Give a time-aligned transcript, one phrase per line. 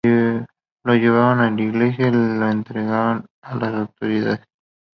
[0.83, 4.39] Lo llevaron a la isla y lo entregaron a las autoridades.